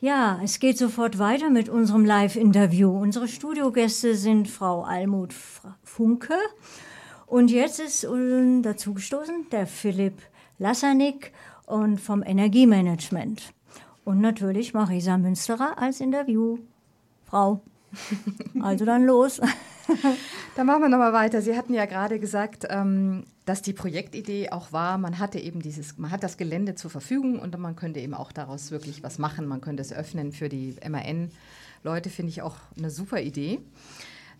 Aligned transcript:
Ja, 0.00 0.38
es 0.44 0.58
geht 0.60 0.76
sofort 0.76 1.18
weiter 1.18 1.48
mit 1.48 1.70
unserem 1.70 2.04
Live-Interview. 2.04 2.90
Unsere 2.90 3.28
Studiogäste 3.28 4.14
sind 4.14 4.46
Frau 4.46 4.82
Almut 4.82 5.34
Funke 5.84 6.34
und 7.24 7.50
jetzt 7.50 7.80
ist 7.80 8.04
dazugestoßen 8.04 9.48
der 9.50 9.66
Philipp 9.66 10.20
Lassanik 10.58 11.32
und 11.64 11.98
vom 11.98 12.22
Energiemanagement. 12.22 13.54
Und 14.04 14.20
natürlich 14.20 14.74
Marisa 14.74 15.16
Münsterer 15.16 15.78
als 15.78 16.00
Interviewfrau. 16.00 17.62
Also 18.60 18.84
dann 18.84 19.04
los. 19.04 19.40
Dann 20.56 20.66
machen 20.66 20.82
wir 20.82 20.88
nochmal 20.88 21.12
weiter. 21.12 21.42
Sie 21.42 21.56
hatten 21.56 21.74
ja 21.74 21.84
gerade 21.86 22.18
gesagt, 22.18 22.66
ähm, 22.68 23.24
dass 23.44 23.62
die 23.62 23.72
Projektidee 23.72 24.50
auch 24.50 24.72
war, 24.72 24.98
man 24.98 25.18
hatte 25.18 25.38
eben 25.38 25.60
dieses, 25.60 25.98
man 25.98 26.10
hat 26.10 26.22
das 26.22 26.36
Gelände 26.36 26.74
zur 26.74 26.90
Verfügung 26.90 27.38
und 27.38 27.56
man 27.58 27.76
könnte 27.76 28.00
eben 28.00 28.14
auch 28.14 28.32
daraus 28.32 28.70
wirklich 28.70 29.02
was 29.02 29.18
machen. 29.18 29.46
Man 29.46 29.60
könnte 29.60 29.82
es 29.82 29.92
öffnen 29.92 30.32
für 30.32 30.48
die 30.48 30.76
MAN-Leute, 30.86 32.10
finde 32.10 32.30
ich 32.30 32.42
auch 32.42 32.56
eine 32.76 32.90
super 32.90 33.20
Idee. 33.20 33.60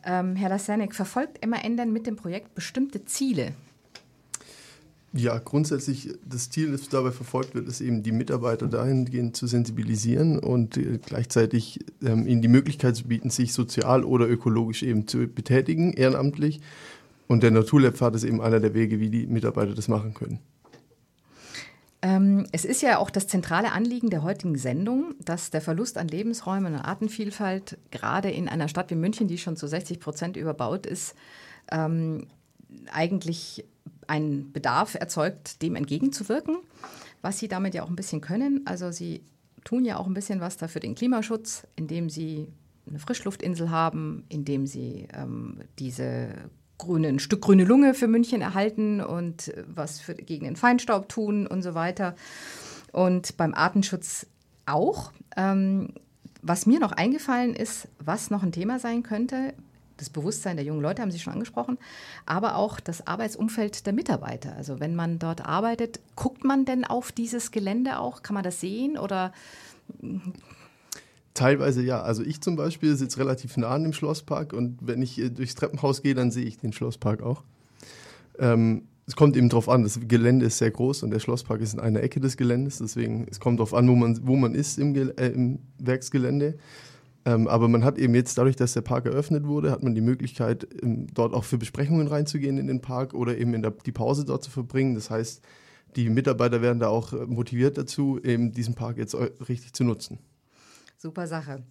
Ähm, 0.05 0.37
Herr 0.37 0.49
Lassanek, 0.51 0.95
verfolgt 0.95 1.45
MAN 1.47 1.77
denn 1.77 1.93
mit 1.93 2.07
dem 2.07 2.17
Projekt 2.17 2.55
bestimmte 2.55 3.05
Ziele? 3.05 3.55
Ja, 5.17 5.39
grundsätzlich 5.39 6.11
das 6.29 6.51
Ziel, 6.51 6.73
das 6.73 6.91
dabei 6.91 7.11
verfolgt 7.11 7.55
wird, 7.55 7.69
ist 7.69 7.81
eben 7.81 8.03
die 8.03 8.13
Mitarbeiter 8.13 8.67
dahingehend 8.67 9.35
zu 9.35 9.47
sensibilisieren 9.47 10.39
und 10.39 10.77
äh, 10.77 10.99
gleichzeitig 11.05 11.81
ähm, 12.05 12.27
ihnen 12.27 12.43
die 12.43 12.49
Möglichkeit 12.49 12.97
zu 12.97 13.05
bieten, 13.05 13.31
sich 13.31 13.55
sozial 13.55 14.05
oder 14.05 14.29
ökologisch 14.29 14.83
eben 14.83 15.09
zu 15.09 15.27
betätigen, 15.27 15.95
ehrenamtlich. 15.95 16.61
Und 17.29 17.43
der 17.43 17.51
Naturlab-Pfad 17.51 18.15
ist 18.15 18.25
eben 18.25 18.43
einer 18.43 18.61
der 18.61 18.75
Wege, 18.75 19.01
wie 19.01 19.09
die 19.09 19.27
Mitarbeiter 19.27 19.75
das 19.75 19.89
machen 19.89 20.13
können. 20.13 20.39
Ähm, 22.03 22.47
es 22.53 22.67
ist 22.67 22.83
ja 22.83 22.99
auch 22.99 23.09
das 23.09 23.27
zentrale 23.27 23.73
Anliegen 23.73 24.11
der 24.11 24.23
heutigen 24.23 24.59
Sendung, 24.59 25.15
dass 25.25 25.51
der 25.51 25.63
Verlust 25.63 25.97
an 25.97 26.09
Lebensräumen 26.09 26.75
und 26.75 26.81
Artenvielfalt 26.81 27.79
gerade 27.91 28.31
in 28.31 28.49
einer 28.49 28.69
Stadt 28.69 28.91
wie 28.91 28.97
München, 28.97 29.29
die 29.29 29.39
schon 29.39 29.57
zu 29.57 29.67
60 29.67 29.99
Prozent 29.99 30.37
überbaut 30.37 30.85
ist, 30.85 31.15
ähm, 31.73 32.27
eigentlich 32.93 33.65
einen 34.09 34.53
Bedarf 34.53 34.95
erzeugt, 34.95 35.63
dem 35.63 35.77
entgegenzuwirken, 35.77 36.59
was 37.23 37.39
sie 37.39 37.49
damit 37.49 37.75
ja 37.75 37.83
auch 37.83 37.89
ein 37.89 37.97
bisschen 37.97 38.21
können. 38.21 38.63
Also 38.67 38.91
sie 38.91 39.23
tun 39.65 39.85
ja 39.85 39.97
auch 39.97 40.07
ein 40.07 40.15
bisschen 40.15 40.41
was 40.41 40.57
dafür 40.57 40.81
den 40.81 40.95
Klimaschutz, 40.95 41.67
indem 41.77 42.09
sie 42.09 42.49
eine 42.89 42.99
Frischluftinsel 42.99 43.71
haben, 43.71 44.25
indem 44.29 44.67
sie 44.67 45.09
ähm, 45.13 45.61
diese 45.79 46.29
grüne, 46.79 47.09
ein 47.09 47.19
Stück 47.19 47.43
grüne 47.43 47.65
Lunge 47.65 47.95
für 47.95 48.07
München 48.07 48.43
erhalten 48.43 49.01
und 49.01 49.53
was 49.67 50.01
für, 50.01 50.15
gegen 50.15 50.45
den 50.45 50.57
Feinstaub 50.57 51.09
tun 51.09 51.47
und 51.47 51.63
so 51.63 51.75
weiter. 51.75 52.15
Und 52.93 53.37
beim 53.37 53.55
Artenschutz 53.55 54.27
auch. 54.67 55.13
Ähm, 55.37 55.89
was 56.43 56.67
mir 56.67 56.79
noch 56.79 56.93
eingefallen 56.93 57.55
ist, 57.55 57.89
was 57.99 58.31
noch 58.31 58.43
ein 58.43 58.53
Thema 58.53 58.79
sein 58.79 59.03
könnte, 59.03 59.53
das 59.97 60.11
Bewusstsein 60.11 60.57
der 60.57 60.65
jungen 60.65 60.83
Leute 60.83 61.03
haben 61.03 61.11
Sie 61.11 61.19
schon 61.19 61.33
angesprochen, 61.33 61.79
aber 62.27 62.57
auch 62.57 62.81
das 62.81 63.07
Arbeitsumfeld 63.07 63.87
der 63.87 63.93
Mitarbeiter. 63.93 64.55
Also 64.57 64.81
wenn 64.81 64.95
man 64.95 65.19
dort 65.19 65.45
arbeitet, 65.45 66.01
guckt 66.15 66.45
man 66.45 66.65
denn 66.65 66.85
auf 66.85 67.13
dieses 67.13 67.51
Gelände 67.51 67.99
auch? 67.99 68.23
Kann 68.23 68.35
man 68.35 68.45
das 68.45 68.61
sehen 68.61 68.99
oder? 68.99 69.33
Teilweise 71.35 71.83
ja. 71.83 72.03
Also 72.03 72.23
ich 72.23 72.41
zum 72.41 72.57
Beispiel 72.57 72.97
sitze 72.97 73.19
relativ 73.19 73.57
nah 73.57 73.69
an 73.69 73.83
dem 73.83 73.93
Schlosspark 73.93 74.53
und 74.53 74.79
wenn 74.81 75.03
ich 75.03 75.19
äh, 75.19 75.31
durchs 75.31 75.55
Treppenhaus 75.55 76.03
gehe, 76.03 76.15
dann 76.15 76.31
sehe 76.31 76.45
ich 76.45 76.59
den 76.59 76.73
Schlosspark 76.73 77.23
auch. 77.23 77.43
Ähm, 78.39 78.83
es 79.07 79.15
kommt 79.15 79.37
eben 79.37 79.49
darauf 79.49 79.69
an, 79.69 79.85
das 79.85 80.01
Gelände 80.09 80.47
ist 80.47 80.59
sehr 80.59 80.71
groß 80.71 81.05
und 81.05 81.11
der 81.11 81.21
Schlosspark 81.21 81.61
ist 81.61 81.75
in 81.75 81.81
einer 81.81 82.03
Ecke 82.03 82.19
des 82.19 82.37
Geländes, 82.37 82.79
deswegen 82.79 83.27
es 83.31 83.39
kommt 83.39 83.61
darauf 83.61 83.73
an, 83.73 83.89
wo 83.89 83.95
man, 83.95 84.19
wo 84.27 84.35
man 84.35 84.55
ist 84.55 84.79
im, 84.79 84.95
äh, 84.97 85.29
im 85.29 85.61
Werksgelände. 85.79 86.59
Ähm, 87.27 87.49
aber 87.49 87.67
man 87.67 87.85
hat 87.85 87.99
eben 87.99 88.15
jetzt 88.15 88.39
dadurch, 88.39 88.55
dass 88.55 88.73
der 88.75 88.83
Park 88.83 89.05
eröffnet 89.05 89.49
wurde, 89.49 89.73
hat 89.73 89.83
man 89.83 89.97
die 89.97 90.01
Möglichkeit, 90.01 90.69
ähm, 90.81 91.09
dort 91.13 91.35
auch 91.35 91.43
für 91.43 91.59
Besprechungen 91.59 92.07
reinzugehen 92.07 92.57
in 92.57 92.69
den 92.69 92.81
Park 92.81 93.15
oder 93.15 93.37
eben 93.37 93.61
der, 93.61 93.73
die 93.73 93.91
Pause 93.91 94.25
dort 94.25 94.45
zu 94.45 94.51
verbringen. 94.51 94.95
Das 94.95 95.11
heißt, 95.11 95.43
die 95.97 96.09
Mitarbeiter 96.09 96.63
werden 96.63 96.79
da 96.79 96.87
auch 96.87 97.13
äh, 97.13 97.27
motiviert 97.27 97.77
dazu, 97.77 98.21
eben 98.23 98.53
diesen 98.53 98.75
Park 98.75 98.97
jetzt 98.97 99.17
richtig 99.49 99.73
zu 99.73 99.83
nutzen. 99.83 100.21
Super 100.99 101.27
Sache. 101.27 101.65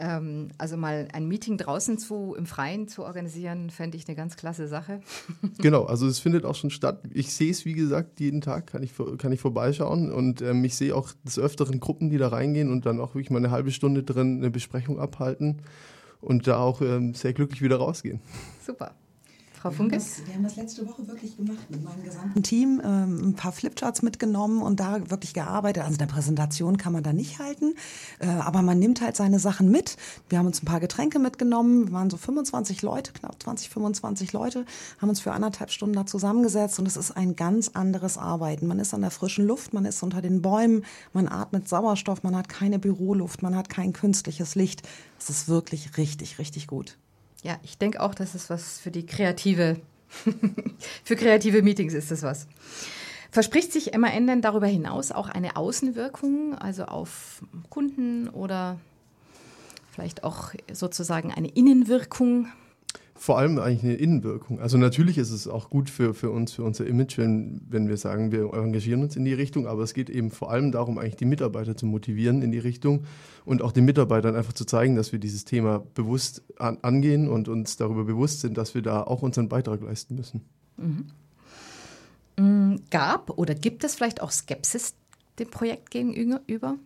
Ähm, 0.00 0.48
also 0.58 0.76
mal 0.76 1.08
ein 1.12 1.26
Meeting 1.26 1.58
draußen 1.58 1.98
zu, 1.98 2.36
im 2.38 2.46
Freien 2.46 2.86
zu 2.86 3.02
organisieren, 3.02 3.70
fände 3.70 3.96
ich 3.96 4.06
eine 4.06 4.16
ganz 4.16 4.36
klasse 4.36 4.68
Sache. 4.68 5.00
genau, 5.58 5.84
also 5.84 6.06
es 6.06 6.20
findet 6.20 6.44
auch 6.44 6.54
schon 6.54 6.70
statt. 6.70 7.02
Ich 7.12 7.34
sehe 7.34 7.50
es, 7.50 7.64
wie 7.64 7.72
gesagt, 7.72 8.20
jeden 8.20 8.40
Tag 8.40 8.68
kann 8.68 8.84
ich, 8.84 8.92
kann 9.18 9.32
ich 9.32 9.40
vorbeischauen 9.40 10.12
und 10.12 10.40
ähm, 10.40 10.62
ich 10.64 10.76
sehe 10.76 10.94
auch 10.94 11.10
des 11.24 11.38
Öfteren 11.38 11.80
Gruppen, 11.80 12.10
die 12.10 12.18
da 12.18 12.28
reingehen 12.28 12.70
und 12.70 12.86
dann 12.86 13.00
auch 13.00 13.16
wirklich 13.16 13.30
mal 13.30 13.38
eine 13.38 13.50
halbe 13.50 13.72
Stunde 13.72 14.04
drin 14.04 14.38
eine 14.38 14.50
Besprechung 14.50 15.00
abhalten 15.00 15.62
und 16.20 16.46
da 16.46 16.58
auch 16.58 16.80
ähm, 16.80 17.14
sehr 17.14 17.32
glücklich 17.32 17.60
wieder 17.60 17.76
rausgehen. 17.76 18.20
Super. 18.64 18.94
Frau 19.60 19.70
Funke? 19.70 19.96
Wir, 19.96 20.26
wir 20.26 20.34
haben 20.34 20.44
das 20.44 20.56
letzte 20.56 20.86
Woche 20.86 21.06
wirklich 21.08 21.36
gemacht 21.36 21.68
mit 21.68 21.82
meinem 21.82 22.04
gesamten 22.04 22.42
Team, 22.42 22.80
ähm, 22.84 23.30
ein 23.30 23.34
paar 23.34 23.52
Flipcharts 23.52 24.02
mitgenommen 24.02 24.62
und 24.62 24.78
da 24.78 25.10
wirklich 25.10 25.34
gearbeitet. 25.34 25.84
Also 25.84 25.98
eine 25.98 26.06
Präsentation 26.06 26.76
kann 26.76 26.92
man 26.92 27.02
da 27.02 27.12
nicht 27.12 27.40
halten, 27.40 27.74
äh, 28.20 28.28
aber 28.28 28.62
man 28.62 28.78
nimmt 28.78 29.00
halt 29.00 29.16
seine 29.16 29.40
Sachen 29.40 29.70
mit. 29.70 29.96
Wir 30.28 30.38
haben 30.38 30.46
uns 30.46 30.62
ein 30.62 30.66
paar 30.66 30.78
Getränke 30.78 31.18
mitgenommen, 31.18 31.88
wir 31.88 31.92
waren 31.92 32.08
so 32.08 32.16
25 32.16 32.82
Leute, 32.82 33.12
knapp 33.12 33.42
20, 33.42 33.68
25 33.68 34.32
Leute, 34.32 34.64
haben 35.00 35.08
uns 35.08 35.20
für 35.20 35.32
anderthalb 35.32 35.70
Stunden 35.70 35.96
da 35.96 36.06
zusammengesetzt 36.06 36.78
und 36.78 36.86
es 36.86 36.96
ist 36.96 37.16
ein 37.16 37.34
ganz 37.34 37.68
anderes 37.68 38.16
Arbeiten. 38.16 38.66
Man 38.68 38.78
ist 38.78 38.94
an 38.94 39.00
der 39.00 39.10
frischen 39.10 39.44
Luft, 39.44 39.74
man 39.74 39.84
ist 39.84 40.02
unter 40.02 40.22
den 40.22 40.40
Bäumen, 40.40 40.84
man 41.12 41.26
atmet 41.26 41.68
Sauerstoff, 41.68 42.22
man 42.22 42.36
hat 42.36 42.48
keine 42.48 42.78
Büroluft, 42.78 43.42
man 43.42 43.56
hat 43.56 43.68
kein 43.68 43.92
künstliches 43.92 44.54
Licht. 44.54 44.82
Es 45.18 45.30
ist 45.30 45.48
wirklich 45.48 45.96
richtig, 45.96 46.38
richtig 46.38 46.68
gut. 46.68 46.96
Ja, 47.42 47.58
ich 47.62 47.78
denke 47.78 48.00
auch, 48.00 48.14
dass 48.14 48.34
es 48.34 48.50
was 48.50 48.80
für 48.80 48.90
die 48.90 49.06
kreative, 49.06 49.80
für 51.04 51.16
kreative 51.16 51.62
Meetings 51.62 51.94
ist 51.94 52.10
es 52.10 52.22
was. 52.22 52.46
Verspricht 53.30 53.72
sich 53.72 53.96
MAN 53.96 54.26
denn 54.26 54.40
darüber 54.40 54.66
hinaus 54.66 55.12
auch 55.12 55.28
eine 55.28 55.56
Außenwirkung, 55.56 56.56
also 56.56 56.84
auf 56.84 57.42
Kunden 57.68 58.28
oder 58.28 58.78
vielleicht 59.90 60.24
auch 60.24 60.52
sozusagen 60.72 61.32
eine 61.32 61.48
Innenwirkung? 61.48 62.48
Vor 63.18 63.36
allem 63.36 63.58
eigentlich 63.58 63.82
eine 63.82 63.94
Innenwirkung. 63.94 64.60
Also 64.60 64.78
natürlich 64.78 65.18
ist 65.18 65.32
es 65.32 65.48
auch 65.48 65.70
gut 65.70 65.90
für, 65.90 66.14
für 66.14 66.30
uns, 66.30 66.52
für 66.52 66.62
unser 66.62 66.86
Image, 66.86 67.18
wenn, 67.18 67.60
wenn 67.68 67.88
wir 67.88 67.96
sagen, 67.96 68.30
wir 68.30 68.54
engagieren 68.54 69.02
uns 69.02 69.16
in 69.16 69.24
die 69.24 69.34
Richtung, 69.34 69.66
aber 69.66 69.82
es 69.82 69.92
geht 69.92 70.08
eben 70.08 70.30
vor 70.30 70.52
allem 70.52 70.70
darum, 70.70 70.98
eigentlich 70.98 71.16
die 71.16 71.24
Mitarbeiter 71.24 71.76
zu 71.76 71.84
motivieren 71.84 72.42
in 72.42 72.52
die 72.52 72.60
Richtung 72.60 73.04
und 73.44 73.60
auch 73.60 73.72
den 73.72 73.84
Mitarbeitern 73.84 74.36
einfach 74.36 74.52
zu 74.52 74.64
zeigen, 74.64 74.94
dass 74.94 75.10
wir 75.10 75.18
dieses 75.18 75.44
Thema 75.44 75.82
bewusst 75.94 76.44
an, 76.58 76.78
angehen 76.82 77.28
und 77.28 77.48
uns 77.48 77.76
darüber 77.76 78.04
bewusst 78.04 78.40
sind, 78.40 78.56
dass 78.56 78.76
wir 78.76 78.82
da 78.82 79.02
auch 79.02 79.22
unseren 79.22 79.48
Beitrag 79.48 79.82
leisten 79.82 80.14
müssen. 80.14 80.42
Mhm. 80.76 81.06
Mm, 82.36 82.76
gab 82.90 83.36
oder 83.36 83.56
gibt 83.56 83.82
es 83.82 83.96
vielleicht 83.96 84.22
auch 84.22 84.30
Skepsis 84.30 84.94
dem 85.40 85.50
Projekt 85.50 85.90
gegenüber? 85.90 86.76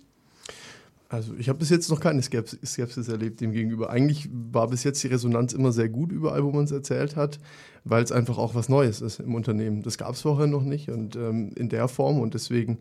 Also 1.12 1.34
ich 1.36 1.50
habe 1.50 1.58
bis 1.58 1.68
jetzt 1.68 1.90
noch 1.90 2.00
keine 2.00 2.22
Skepsis 2.22 3.08
erlebt 3.08 3.42
dem 3.42 3.52
gegenüber. 3.52 3.90
Eigentlich 3.90 4.30
war 4.32 4.68
bis 4.68 4.82
jetzt 4.82 5.02
die 5.02 5.08
Resonanz 5.08 5.52
immer 5.52 5.70
sehr 5.70 5.90
gut 5.90 6.10
überall, 6.10 6.42
wo 6.42 6.50
man 6.52 6.64
es 6.64 6.70
erzählt 6.70 7.16
hat, 7.16 7.38
weil 7.84 8.02
es 8.02 8.10
einfach 8.10 8.38
auch 8.38 8.54
was 8.54 8.70
Neues 8.70 9.02
ist 9.02 9.20
im 9.20 9.34
Unternehmen. 9.34 9.82
Das 9.82 9.98
gab 9.98 10.14
es 10.14 10.22
vorher 10.22 10.46
noch 10.46 10.62
nicht 10.62 10.88
und 10.88 11.14
ähm, 11.14 11.52
in 11.54 11.68
der 11.68 11.88
Form 11.88 12.18
und 12.18 12.32
deswegen 12.32 12.78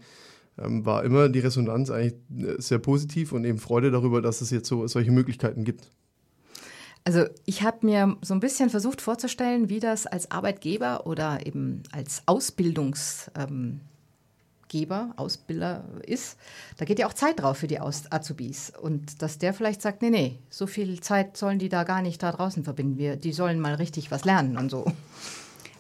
ähm, 0.58 0.86
war 0.86 1.04
immer 1.04 1.28
die 1.28 1.40
Resonanz 1.40 1.90
eigentlich 1.90 2.16
äh, 2.40 2.62
sehr 2.62 2.80
positiv 2.80 3.34
und 3.34 3.44
eben 3.44 3.60
Freude 3.60 3.92
darüber, 3.92 4.22
dass 4.22 4.40
es 4.40 4.50
jetzt 4.50 4.70
so 4.70 4.88
solche 4.88 5.12
Möglichkeiten 5.12 5.66
gibt. 5.66 5.90
Also 7.04 7.26
ich 7.46 7.64
habe 7.64 7.86
mir 7.86 8.16
so 8.22 8.34
ein 8.34 8.40
bisschen 8.40 8.70
versucht 8.70 9.02
vorzustellen, 9.02 9.68
wie 9.68 9.82
das 9.82 10.08
als 10.08 10.32
Arbeitgeber 10.32 11.06
oder 11.06 11.46
eben 11.46 11.84
als 11.92 12.22
Ausbildungs 12.28 13.30
ähm, 13.38 13.82
Geber, 14.72 15.14
Ausbilder 15.18 15.84
ist, 16.04 16.38
da 16.78 16.86
geht 16.86 16.98
ja 16.98 17.06
auch 17.06 17.14
Zeit 17.14 17.42
drauf 17.42 17.58
für 17.58 17.68
die 17.68 17.82
Azubis. 17.82 18.72
Und 18.82 19.22
dass 19.22 19.38
der 19.38 19.54
vielleicht 19.54 19.82
sagt, 19.82 20.02
nee, 20.02 20.10
nee, 20.10 20.40
so 20.50 20.66
viel 20.66 21.02
Zeit 21.02 21.36
sollen 21.36 21.60
die 21.60 21.68
da 21.68 21.84
gar 21.84 22.02
nicht 22.02 22.24
da 22.24 22.32
draußen 22.32 22.64
verbinden. 22.64 22.98
Wir, 22.98 23.18
die 23.18 23.34
sollen 23.34 23.60
mal 23.60 23.76
richtig 23.76 24.12
was 24.12 24.24
lernen 24.24 24.58
und 24.58 24.72
so. 24.72 24.86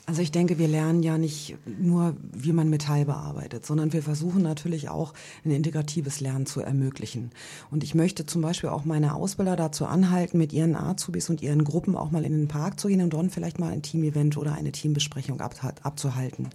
Also 0.07 0.23
ich 0.23 0.31
denke, 0.31 0.57
wir 0.57 0.67
lernen 0.67 1.03
ja 1.03 1.17
nicht 1.17 1.55
nur, 1.65 2.15
wie 2.33 2.53
man 2.53 2.69
Metall 2.69 3.05
bearbeitet, 3.05 3.65
sondern 3.65 3.93
wir 3.93 4.01
versuchen 4.01 4.41
natürlich 4.41 4.89
auch 4.89 5.13
ein 5.45 5.51
integratives 5.51 6.19
Lernen 6.19 6.47
zu 6.47 6.59
ermöglichen. 6.59 7.31
Und 7.69 7.83
ich 7.83 7.93
möchte 7.93 8.25
zum 8.25 8.41
Beispiel 8.41 8.69
auch 8.69 8.83
meine 8.83 9.13
Ausbilder 9.15 9.55
dazu 9.55 9.85
anhalten, 9.85 10.37
mit 10.39 10.53
ihren 10.53 10.75
Azubis 10.75 11.29
und 11.29 11.41
ihren 11.41 11.63
Gruppen 11.63 11.95
auch 11.95 12.11
mal 12.11 12.25
in 12.25 12.33
den 12.33 12.47
Park 12.47 12.79
zu 12.79 12.87
gehen 12.87 13.01
und 13.01 13.11
dort 13.11 13.31
vielleicht 13.31 13.59
mal 13.59 13.71
ein 13.71 13.83
Teamevent 13.83 14.37
oder 14.37 14.53
eine 14.53 14.71
Teambesprechung 14.71 15.39
abzuhalten. 15.39 16.49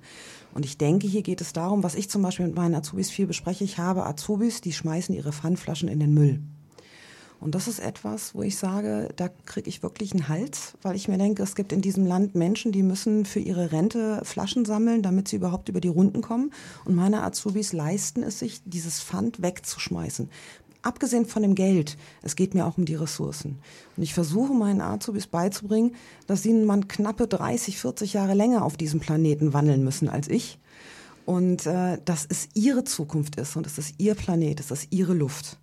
Und 0.52 0.64
ich 0.64 0.76
denke, 0.76 1.06
hier 1.06 1.22
geht 1.22 1.40
es 1.40 1.52
darum, 1.52 1.82
was 1.82 1.94
ich 1.94 2.10
zum 2.10 2.22
Beispiel 2.22 2.46
mit 2.46 2.56
meinen 2.56 2.74
Azubis 2.74 3.10
viel 3.10 3.26
bespreche. 3.26 3.62
Ich 3.62 3.78
habe 3.78 4.06
Azubis, 4.06 4.60
die 4.60 4.72
schmeißen 4.72 5.14
ihre 5.14 5.32
Pfandflaschen 5.32 5.88
in 5.88 6.00
den 6.00 6.12
Müll. 6.12 6.40
Und 7.38 7.54
das 7.54 7.68
ist 7.68 7.80
etwas, 7.80 8.34
wo 8.34 8.42
ich 8.42 8.56
sage, 8.56 9.10
da 9.16 9.28
kriege 9.28 9.68
ich 9.68 9.82
wirklich 9.82 10.12
einen 10.12 10.28
Hals, 10.28 10.74
weil 10.82 10.96
ich 10.96 11.06
mir 11.06 11.18
denke, 11.18 11.42
es 11.42 11.54
gibt 11.54 11.72
in 11.72 11.82
diesem 11.82 12.06
Land 12.06 12.34
Menschen, 12.34 12.72
die 12.72 12.82
müssen 12.82 13.26
für 13.26 13.40
ihre 13.40 13.72
Rente 13.72 14.20
Flaschen 14.24 14.64
sammeln, 14.64 15.02
damit 15.02 15.28
sie 15.28 15.36
überhaupt 15.36 15.68
über 15.68 15.80
die 15.80 15.88
Runden 15.88 16.22
kommen. 16.22 16.50
Und 16.84 16.94
meine 16.94 17.22
Azubis 17.22 17.72
leisten 17.72 18.22
es 18.22 18.38
sich, 18.38 18.62
dieses 18.64 19.00
Pfand 19.00 19.42
wegzuschmeißen. 19.42 20.30
Abgesehen 20.80 21.26
von 21.26 21.42
dem 21.42 21.54
Geld, 21.54 21.98
es 22.22 22.36
geht 22.36 22.54
mir 22.54 22.64
auch 22.64 22.78
um 22.78 22.84
die 22.84 22.94
Ressourcen. 22.94 23.58
Und 23.96 24.02
ich 24.02 24.14
versuche 24.14 24.54
meinen 24.54 24.80
Azubis 24.80 25.26
beizubringen, 25.26 25.96
dass 26.26 26.42
sie 26.42 26.52
man 26.52 26.88
knappe 26.88 27.26
30, 27.26 27.78
40 27.78 28.12
Jahre 28.12 28.34
länger 28.34 28.64
auf 28.64 28.76
diesem 28.76 29.00
Planeten 29.00 29.52
wandeln 29.52 29.82
müssen 29.84 30.08
als 30.08 30.28
ich. 30.28 30.58
Und 31.24 31.66
äh, 31.66 31.98
dass 32.04 32.24
es 32.28 32.48
ihre 32.54 32.84
Zukunft 32.84 33.34
ist 33.36 33.56
und 33.56 33.66
es 33.66 33.78
ist 33.78 33.96
ihr 33.98 34.14
Planet, 34.14 34.60
es 34.60 34.70
ist 34.70 34.86
ihre 34.92 35.12
Luft. 35.12 35.58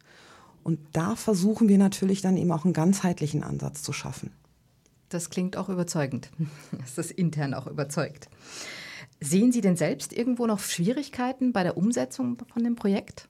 Und 0.63 0.79
da 0.93 1.15
versuchen 1.15 1.67
wir 1.67 1.77
natürlich 1.77 2.21
dann 2.21 2.37
eben 2.37 2.51
auch 2.51 2.63
einen 2.63 2.73
ganzheitlichen 2.73 3.43
Ansatz 3.43 3.83
zu 3.83 3.93
schaffen. 3.93 4.31
Das 5.09 5.29
klingt 5.29 5.57
auch 5.57 5.69
überzeugend, 5.69 6.31
dass 6.71 6.95
das 6.95 7.11
intern 7.11 7.53
auch 7.53 7.67
überzeugt. 7.67 8.29
Sehen 9.19 9.51
Sie 9.51 9.61
denn 9.61 9.75
selbst 9.75 10.11
irgendwo 10.11 10.47
noch 10.47 10.59
Schwierigkeiten 10.59 11.53
bei 11.53 11.63
der 11.63 11.77
Umsetzung 11.77 12.37
von 12.51 12.63
dem 12.63 12.75
Projekt? 12.75 13.29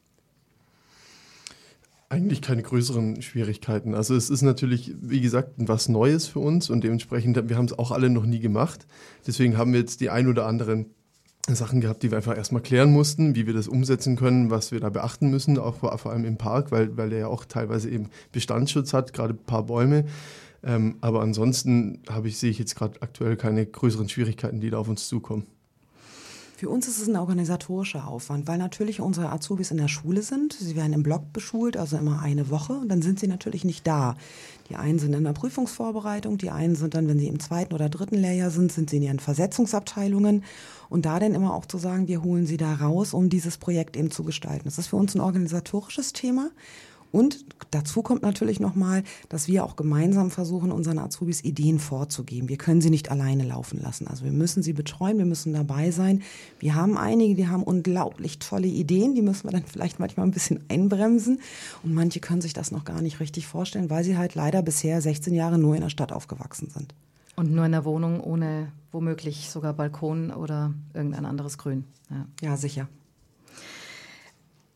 Eigentlich 2.10 2.42
keine 2.42 2.62
größeren 2.62 3.22
Schwierigkeiten. 3.24 3.96
Also 3.96 4.16
es 4.16 4.30
ist 4.30 4.44
natürlich, 4.44 4.94
wie 5.02 5.20
gesagt, 5.20 5.54
was 5.58 5.90
Neues 5.90 6.28
für 6.28 6.40
uns 6.40 6.70
und 6.70 6.84
dementsprechend, 6.84 7.50
wir 7.50 7.58
haben 7.58 7.66
es 7.66 7.78
auch 7.78 7.92
alle 7.92 8.10
noch 8.10 8.26
nie 8.26 8.40
gemacht. 8.40 8.86
Deswegen 9.26 9.58
haben 9.58 9.74
wir 9.74 9.80
jetzt 9.80 10.00
die 10.00 10.12
ein 10.12 10.28
oder 10.28 10.46
anderen 10.46 10.94
Sachen 11.50 11.81
gehabt, 11.81 12.04
die 12.04 12.12
wir 12.12 12.18
einfach 12.18 12.38
erstmal 12.38 12.62
klären 12.62 12.92
mussten, 12.92 13.36
wie 13.36 13.45
wir 13.45 13.54
das 13.54 13.68
umsetzen 13.68 14.16
können, 14.16 14.50
was 14.50 14.72
wir 14.72 14.80
da 14.80 14.90
beachten 14.90 15.30
müssen, 15.30 15.57
auch 15.57 15.75
vor, 15.75 15.98
vor 15.98 16.12
allem 16.12 16.24
im 16.24 16.38
Park, 16.38 16.72
weil, 16.72 16.95
weil 16.95 17.10
der 17.10 17.19
ja 17.19 17.28
auch 17.28 17.44
teilweise 17.44 17.90
eben 17.90 18.10
Bestandsschutz 18.31 18.94
hat, 18.94 19.12
gerade 19.12 19.34
ein 19.34 19.45
paar 19.45 19.63
Bäume. 19.66 20.06
Ähm, 20.63 20.95
aber 21.01 21.22
ansonsten 21.22 22.01
habe 22.10 22.30
ich, 22.30 22.38
sehe 22.38 22.50
ich 22.50 22.60
jetzt 22.60 22.75
gerade 22.75 23.01
aktuell 23.01 23.36
keine 23.36 23.66
größeren 23.66 24.07
Schwierigkeiten, 24.07 24.62
die 24.62 24.69
da 24.69 24.78
auf 24.78 24.88
uns 24.88 25.10
zukommen. 25.10 25.45
Für 26.56 26.70
uns 26.70 26.88
ist 26.88 27.02
es 27.02 27.08
ein 27.08 27.16
organisatorischer 27.16 28.08
Aufwand, 28.08 28.48
weil 28.48 28.60
natürlich 28.60 29.02
unsere 29.02 29.32
Azubis 29.32 29.72
in 29.72 29.78
der 29.78 29.88
Schule 29.88 30.22
sind. 30.22 30.54
Sie 30.54 30.76
werden 30.76 30.94
im 30.94 31.02
Block 31.02 31.34
beschult, 31.34 31.78
also 31.78 31.98
immer 31.98 32.22
eine 32.22 32.50
Woche, 32.50 32.74
und 32.74 32.90
dann 32.90 33.02
sind 33.02 33.20
sie 33.20 33.28
natürlich 33.28 33.66
nicht 33.66 33.88
da. 33.88 34.16
Die 34.70 34.76
einen 34.76 35.00
sind 35.00 35.14
in 35.14 35.24
der 35.24 35.34
Prüfungsvorbereitung, 35.34 36.38
die 36.38 36.52
einen 36.52 36.76
sind 36.76 36.94
dann, 36.94 37.08
wenn 37.08 37.20
sie 37.20 37.28
im 37.28 37.40
zweiten 37.40 37.74
oder 37.74 37.90
dritten 37.90 38.16
Lehrjahr 38.16 38.52
sind, 38.52 38.72
sind 38.72 38.90
sie 38.90 38.98
in 38.98 39.04
ihren 39.04 39.20
Versetzungsabteilungen. 39.20 40.44
Und 40.90 41.06
da 41.06 41.20
dann 41.20 41.34
immer 41.34 41.56
auch 41.56 41.66
zu 41.66 41.80
sagen, 41.80 42.08
wir 42.08 42.24
holen 42.24 42.46
sie 42.46 42.58
da 42.58 42.76
raus, 42.76 43.14
um 43.14 43.30
dieses 43.30 43.58
Projekt 43.58 43.98
eben 43.98 44.12
zu 44.12 44.24
gestalten. 44.24 44.66
Das 44.66 44.78
ist 44.78 44.88
für 44.88 44.96
uns 44.96 45.16
ein 45.16 45.22
organisatorisches 45.22 46.14
Thema. 46.14 46.52
Und 47.13 47.45
dazu 47.69 48.01
kommt 48.01 48.24
natürlich 48.24 48.60
nochmal, 48.60 49.04
dass 49.30 49.48
wir 49.48 49.63
auch 49.63 49.75
gemeinsam 49.75 50.31
versuchen, 50.31 50.71
unseren 50.71 50.98
Azubis 50.98 51.44
Ideen 51.44 51.77
vorzugeben. 51.77 52.50
Wir 52.50 52.57
können 52.57 52.81
sie 52.81 52.89
nicht 52.89 53.12
alleine 53.12 53.44
laufen 53.44 53.80
lassen. 53.80 54.07
Also 54.07 54.25
wir 54.25 54.31
müssen 54.31 54.63
sie 54.63 54.74
betreuen, 54.74 55.19
wir 55.19 55.25
müssen 55.25 55.54
dabei 55.54 55.92
sein. 55.92 56.24
Wir 56.57 56.74
haben 56.74 56.98
einige, 56.98 57.36
die 57.36 57.48
haben 57.48 57.62
unglaublich 57.62 58.39
tolle 58.39 58.65
Ideen, 58.65 59.13
die 59.13 59.21
müssen 59.21 59.44
wir 59.44 59.51
dann 59.51 59.63
vielleicht 59.63 60.00
manchmal 60.00 60.25
ein 60.25 60.31
bisschen 60.31 60.62
einbremsen. 60.69 61.39
Und 61.83 61.94
manche 61.94 62.19
können 62.19 62.42
sich 62.42 62.54
das 62.54 62.71
noch 62.71 62.83
gar 62.83 63.04
nicht 63.04 63.19
richtig 63.19 63.45
vorstellen, 63.45 63.92
weil 63.92 64.04
sie 64.04 64.18
halt 64.18 64.33
leider 64.33 64.63
bisher 64.63 65.00
16 65.00 65.36
Jahre 65.36 65.60
nur 65.60 65.75
in 65.75 65.81
der 65.81 65.89
Stadt 65.89 66.12
aufgewachsen 66.12 66.71
sind. 66.71 66.95
Und 67.36 67.51
nur 67.51 67.68
in 67.68 67.74
der 67.74 67.86
Wohnung 67.86 68.21
ohne 68.21 68.71
womöglich 68.92 69.51
sogar 69.51 69.74
Balkon 69.74 70.31
oder 70.31 70.74
irgendein 70.95 71.27
anderes 71.27 71.60
Grün. 71.60 71.83
Ja, 72.10 72.25
ja 72.42 72.57
sicher. 72.57 72.88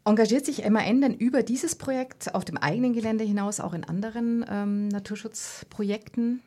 Engagiert 0.07 0.45
sich 0.45 0.63
MAN 0.69 1.01
denn 1.01 1.13
über 1.13 1.43
dieses 1.43 1.75
Projekt 1.75 2.33
auf 2.33 2.45
dem 2.45 2.55
eigenen 2.55 2.93
Gelände 2.93 3.25
hinaus 3.25 3.59
auch 3.59 3.73
in 3.73 3.83
anderen 3.83 4.45
ähm, 4.49 4.87
Naturschutzprojekten? 4.87 6.41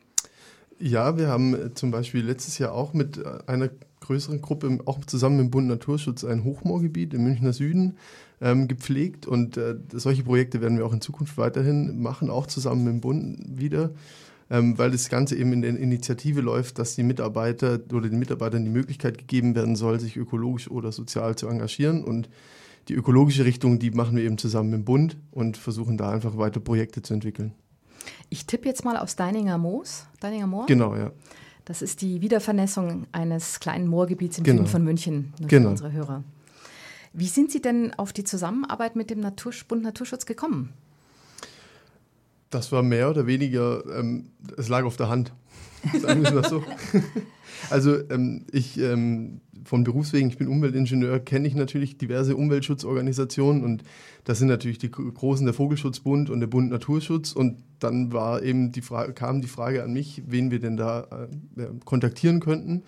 Ja, 0.79 1.15
wir 1.15 1.27
haben 1.27 1.53
äh, 1.53 1.73
zum 1.75 1.91
Beispiel 1.91 2.25
letztes 2.25 2.57
Jahr 2.57 2.73
auch 2.73 2.93
mit 2.93 3.17
äh, 3.17 3.23
einer 3.45 3.69
größeren 3.99 4.41
Gruppe, 4.41 4.79
auch 4.85 5.05
zusammen 5.05 5.37
mit 5.37 5.45
dem 5.45 5.51
Bund 5.51 5.67
Naturschutz, 5.67 6.23
ein 6.23 6.43
Hochmoorgebiet 6.43 7.13
im 7.13 7.23
Münchner 7.23 7.53
Süden 7.53 7.97
ähm, 8.41 8.67
gepflegt. 8.67 9.27
Und 9.27 9.57
äh, 9.57 9.75
solche 9.93 10.23
Projekte 10.23 10.59
werden 10.59 10.79
wir 10.79 10.85
auch 10.87 10.93
in 10.93 11.01
Zukunft 11.01 11.37
weiterhin 11.37 12.01
machen, 12.01 12.31
auch 12.31 12.47
zusammen 12.47 12.83
mit 12.83 12.93
dem 12.93 13.01
Bund 13.01 13.45
wieder, 13.47 13.91
ähm, 14.49 14.79
weil 14.79 14.89
das 14.89 15.07
Ganze 15.09 15.35
eben 15.35 15.53
in 15.53 15.61
der 15.61 15.77
Initiative 15.77 16.41
läuft, 16.41 16.79
dass 16.79 16.95
die 16.95 17.03
Mitarbeiter 17.03 17.79
oder 17.93 18.09
den 18.09 18.17
Mitarbeitern 18.17 18.65
die 18.65 18.71
Möglichkeit 18.71 19.19
gegeben 19.19 19.53
werden 19.53 19.75
soll, 19.75 19.99
sich 19.99 20.17
ökologisch 20.17 20.71
oder 20.71 20.91
sozial 20.91 21.35
zu 21.35 21.47
engagieren. 21.47 22.03
Und 22.03 22.27
die 22.87 22.93
ökologische 22.93 23.45
Richtung, 23.45 23.79
die 23.79 23.91
machen 23.91 24.15
wir 24.15 24.23
eben 24.23 24.37
zusammen 24.37 24.73
im 24.73 24.85
Bund 24.85 25.17
und 25.31 25.57
versuchen 25.57 25.97
da 25.97 26.09
einfach 26.11 26.37
weiter 26.37 26.59
Projekte 26.59 27.01
zu 27.01 27.13
entwickeln. 27.13 27.53
Ich 28.29 28.45
tippe 28.45 28.67
jetzt 28.67 28.83
mal 28.83 28.97
aufs 28.97 29.15
Deininger 29.15 29.57
Moos, 29.57 30.07
Deininger 30.19 30.47
Moor. 30.47 30.65
Genau, 30.65 30.95
ja. 30.95 31.11
Das 31.65 31.81
ist 31.81 32.01
die 32.01 32.21
Wiedervernässung 32.21 33.05
eines 33.11 33.59
kleinen 33.59 33.87
Moorgebiets 33.87 34.39
im 34.39 34.43
genau. 34.43 34.57
Süden 34.57 34.69
von 34.69 34.83
München, 34.83 35.33
nur 35.39 35.47
genau. 35.47 35.63
für 35.65 35.69
unsere 35.69 35.91
Hörer. 35.91 36.23
Wie 37.13 37.27
sind 37.27 37.51
Sie 37.51 37.61
denn 37.61 37.93
auf 37.95 38.13
die 38.13 38.23
Zusammenarbeit 38.23 38.95
mit 38.95 39.09
dem 39.09 39.19
Natursch 39.19 39.65
Bund 39.65 39.83
Naturschutz 39.83 40.25
gekommen? 40.25 40.73
Das 42.49 42.71
war 42.71 42.83
mehr 42.83 43.09
oder 43.09 43.27
weniger, 43.27 43.83
ähm, 43.97 44.31
es 44.57 44.69
lag 44.69 44.83
auf 44.83 44.97
der 44.97 45.09
Hand. 45.09 45.33
Sagen 46.01 46.23
wir 46.23 46.31
das 46.31 46.49
so. 46.49 46.63
also 47.69 47.97
ähm, 48.09 48.45
ich 48.51 48.77
ähm, 48.77 49.41
von 49.63 49.83
Berufswegen, 49.83 50.29
ich 50.29 50.37
bin 50.37 50.47
Umweltingenieur, 50.47 51.19
kenne 51.19 51.47
ich 51.47 51.55
natürlich 51.55 51.97
diverse 51.97 52.35
Umweltschutzorganisationen 52.35 53.63
und 53.63 53.83
das 54.23 54.39
sind 54.39 54.47
natürlich 54.47 54.77
die 54.77 54.91
großen, 54.91 55.45
der 55.45 55.53
Vogelschutzbund 55.53 56.29
und 56.29 56.39
der 56.39 56.47
Bund 56.47 56.71
Naturschutz 56.71 57.31
und 57.31 57.63
dann 57.79 58.13
war 58.13 58.43
eben 58.43 58.71
die 58.71 58.81
Frage, 58.81 59.13
kam 59.13 59.41
die 59.41 59.47
Frage 59.47 59.83
an 59.83 59.93
mich, 59.93 60.23
wen 60.27 60.51
wir 60.51 60.59
denn 60.59 60.77
da 60.77 61.07
äh, 61.57 61.67
kontaktieren 61.85 62.39
könnten. 62.39 62.83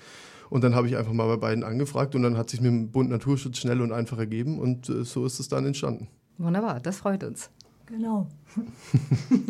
Und 0.50 0.64
dann 0.64 0.75
habe 0.75 0.88
ich 0.88 0.96
einfach 0.98 1.14
mal 1.14 1.25
bei 1.28 1.38
beiden 1.38 1.64
angefragt 1.64 2.14
und 2.14 2.22
dann 2.22 2.38
hat 2.38 2.52
sich 2.52 2.62
mit 2.62 2.70
dem 2.70 2.92
Bund 2.92 3.10
Naturschutz 3.10 3.58
schnell 3.58 3.81
und 3.81 3.92
einfach 3.92 4.20
ergeben 4.20 4.60
und 4.60 4.88
äh, 4.88 5.04
so 5.04 5.25
ist 5.25 5.40
es 5.40 5.48
dann 5.48 5.66
entstanden. 5.66 6.08
Wunderbar, 6.38 6.80
das 6.80 6.98
freut 6.98 7.24
uns. 7.24 7.50
Genau. 7.88 8.28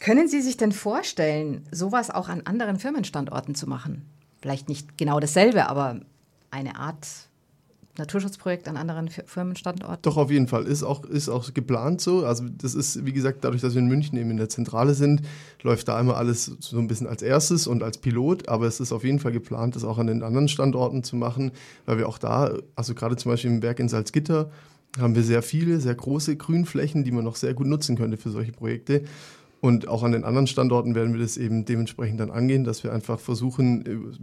Können 0.00 0.28
Sie 0.28 0.40
sich 0.40 0.56
denn 0.56 0.72
vorstellen, 0.72 1.66
sowas 1.70 2.10
auch 2.10 2.28
an 2.28 2.42
anderen 2.42 2.78
Firmenstandorten 2.78 3.54
zu 3.54 3.68
machen? 3.68 4.06
Vielleicht 4.40 4.68
nicht 4.68 4.98
genau 4.98 5.20
dasselbe, 5.20 5.68
aber 5.68 6.00
eine 6.50 6.76
Art 6.76 7.06
Naturschutzprojekt 7.98 8.68
an 8.68 8.76
anderen 8.76 9.08
Firmenstandorten? 9.08 10.02
Doch, 10.02 10.16
auf 10.16 10.30
jeden 10.30 10.46
Fall. 10.46 10.66
Ist 10.66 10.84
auch, 10.84 11.04
ist 11.04 11.28
auch 11.28 11.52
geplant 11.52 12.00
so. 12.00 12.24
Also 12.24 12.44
das 12.48 12.74
ist, 12.74 13.04
wie 13.04 13.12
gesagt, 13.12 13.44
dadurch, 13.44 13.60
dass 13.60 13.74
wir 13.74 13.82
in 13.82 13.88
München 13.88 14.16
eben 14.16 14.30
in 14.30 14.36
der 14.36 14.48
Zentrale 14.48 14.94
sind, 14.94 15.22
läuft 15.62 15.88
da 15.88 15.98
immer 16.00 16.16
alles 16.16 16.56
so 16.60 16.78
ein 16.78 16.86
bisschen 16.86 17.08
als 17.08 17.22
erstes 17.22 17.66
und 17.66 17.82
als 17.82 17.98
Pilot. 17.98 18.48
Aber 18.48 18.66
es 18.66 18.80
ist 18.80 18.92
auf 18.92 19.04
jeden 19.04 19.18
Fall 19.18 19.32
geplant, 19.32 19.74
das 19.74 19.84
auch 19.84 19.98
an 19.98 20.06
den 20.06 20.22
anderen 20.22 20.48
Standorten 20.48 21.02
zu 21.02 21.16
machen, 21.16 21.50
weil 21.86 21.98
wir 21.98 22.08
auch 22.08 22.18
da, 22.18 22.54
also 22.76 22.94
gerade 22.94 23.16
zum 23.16 23.32
Beispiel 23.32 23.50
im 23.50 23.62
Werk 23.62 23.80
in 23.80 23.88
Salzgitter, 23.88 24.50
haben 24.98 25.14
wir 25.14 25.22
sehr 25.22 25.42
viele, 25.42 25.80
sehr 25.80 25.94
große 25.94 26.36
Grünflächen, 26.36 27.04
die 27.04 27.10
man 27.10 27.24
noch 27.24 27.36
sehr 27.36 27.54
gut 27.54 27.66
nutzen 27.66 27.96
könnte 27.96 28.16
für 28.16 28.30
solche 28.30 28.52
Projekte. 28.52 29.02
Und 29.60 29.88
auch 29.88 30.02
an 30.04 30.12
den 30.12 30.24
anderen 30.24 30.46
Standorten 30.46 30.94
werden 30.94 31.14
wir 31.14 31.20
das 31.20 31.36
eben 31.36 31.64
dementsprechend 31.64 32.20
dann 32.20 32.30
angehen, 32.30 32.64
dass 32.64 32.84
wir 32.84 32.92
einfach 32.92 33.18
versuchen, 33.18 33.82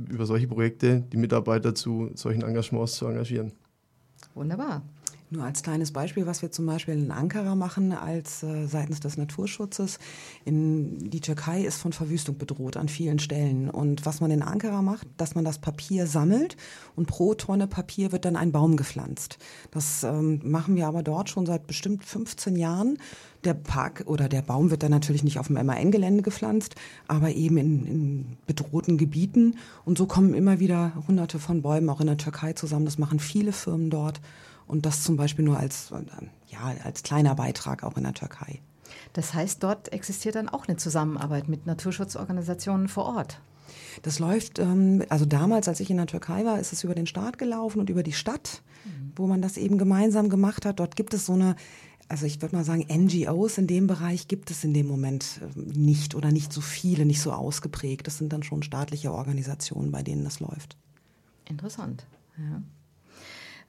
über 0.09 0.25
solche 0.25 0.47
Projekte 0.47 1.01
die 1.11 1.17
Mitarbeiter 1.17 1.75
zu 1.75 2.11
solchen 2.15 2.43
Engagements 2.43 2.95
zu 2.95 3.05
engagieren. 3.07 3.51
Wunderbar. 4.33 4.81
Nur 5.31 5.43
als 5.43 5.63
kleines 5.63 5.91
Beispiel, 5.91 6.27
was 6.27 6.43
wir 6.43 6.51
zum 6.51 6.67
Beispiel 6.67 6.93
in 6.93 7.09
Ankara 7.09 7.55
machen 7.55 7.93
als 7.93 8.43
äh, 8.43 8.67
seitens 8.67 8.99
des 8.99 9.17
Naturschutzes. 9.17 9.97
In, 10.45 11.09
die 11.09 11.19
Türkei 11.19 11.63
ist 11.63 11.77
von 11.77 11.93
Verwüstung 11.93 12.37
bedroht 12.37 12.77
an 12.77 12.89
vielen 12.89 13.17
Stellen. 13.17 13.71
Und 13.71 14.05
was 14.05 14.21
man 14.21 14.29
in 14.29 14.43
Ankara 14.43 14.83
macht, 14.83 15.07
dass 15.17 15.33
man 15.33 15.43
das 15.43 15.57
Papier 15.57 16.05
sammelt 16.05 16.57
und 16.95 17.07
pro 17.07 17.33
Tonne 17.33 17.65
Papier 17.65 18.11
wird 18.11 18.25
dann 18.25 18.35
ein 18.35 18.51
Baum 18.51 18.77
gepflanzt. 18.77 19.39
Das 19.71 20.03
ähm, 20.03 20.41
machen 20.43 20.75
wir 20.75 20.85
aber 20.85 21.01
dort 21.01 21.29
schon 21.29 21.47
seit 21.47 21.65
bestimmt 21.65 22.05
15 22.05 22.55
Jahren. 22.55 22.99
Der 23.45 23.55
Park 23.55 24.03
oder 24.05 24.29
der 24.29 24.43
Baum 24.43 24.69
wird 24.69 24.83
dann 24.83 24.91
natürlich 24.91 25.23
nicht 25.23 25.39
auf 25.39 25.47
dem 25.47 25.63
MAN-Gelände 25.65 26.21
gepflanzt, 26.21 26.75
aber 27.07 27.31
eben 27.31 27.57
in, 27.57 27.85
in 27.87 28.37
bedrohten 28.45 28.97
Gebieten. 28.97 29.57
Und 29.85 29.97
so 29.97 30.05
kommen 30.05 30.35
immer 30.35 30.59
wieder 30.59 30.93
hunderte 31.07 31.39
von 31.39 31.63
Bäumen 31.63 31.89
auch 31.89 32.01
in 32.01 32.07
der 32.07 32.17
Türkei 32.17 32.53
zusammen. 32.53 32.85
Das 32.85 32.99
machen 32.99 33.19
viele 33.19 33.53
Firmen 33.53 33.89
dort. 33.89 34.21
Und 34.67 34.85
das 34.85 35.03
zum 35.03 35.15
Beispiel 35.15 35.45
nur 35.45 35.59
als, 35.59 35.91
ja, 36.47 36.73
als 36.83 37.03
kleiner 37.03 37.35
Beitrag 37.35 37.83
auch 37.83 37.97
in 37.97 38.03
der 38.03 38.13
Türkei. 38.13 38.61
Das 39.13 39.33
heißt, 39.33 39.63
dort 39.63 39.93
existiert 39.93 40.35
dann 40.35 40.49
auch 40.49 40.67
eine 40.67 40.77
Zusammenarbeit 40.77 41.47
mit 41.47 41.65
Naturschutzorganisationen 41.65 42.87
vor 42.87 43.05
Ort. 43.05 43.41
Das 44.03 44.19
läuft, 44.19 44.59
ähm, 44.59 45.03
also 45.09 45.25
damals, 45.25 45.67
als 45.67 45.79
ich 45.79 45.89
in 45.89 45.97
der 45.97 46.07
Türkei 46.07 46.45
war, 46.45 46.59
ist 46.59 46.73
es 46.73 46.83
über 46.83 46.95
den 46.95 47.07
Staat 47.07 47.37
gelaufen 47.37 47.79
und 47.79 47.89
über 47.89 48.03
die 48.03 48.13
Stadt, 48.13 48.61
mhm. 48.83 49.11
wo 49.15 49.27
man 49.27 49.41
das 49.41 49.57
eben 49.57 49.77
gemeinsam 49.77 50.29
gemacht 50.29 50.65
hat. 50.65 50.79
Dort 50.79 50.95
gibt 50.95 51.13
es 51.13 51.25
so 51.25 51.33
eine, 51.33 51.55
also 52.07 52.25
ich 52.25 52.41
würde 52.41 52.55
mal 52.55 52.63
sagen, 52.63 52.85
NGOs 52.91 53.57
in 53.57 53.67
dem 53.67 53.87
Bereich 53.87 54.27
gibt 54.27 54.51
es 54.51 54.63
in 54.63 54.73
dem 54.73 54.87
Moment 54.87 55.41
ähm, 55.41 55.67
nicht 55.67 56.15
oder 56.15 56.31
nicht 56.31 56.53
so 56.53 56.61
viele, 56.61 57.05
nicht 57.05 57.21
so 57.21 57.31
ausgeprägt. 57.31 58.07
Das 58.07 58.17
sind 58.17 58.33
dann 58.33 58.43
schon 58.43 58.63
staatliche 58.63 59.11
Organisationen, 59.11 59.91
bei 59.91 60.03
denen 60.03 60.23
das 60.23 60.39
läuft. 60.39 60.77
Interessant, 61.47 62.05
ja. 62.37 62.61